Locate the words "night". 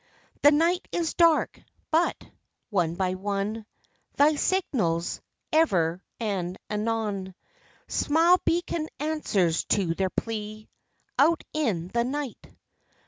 0.49-0.87, 12.03-12.47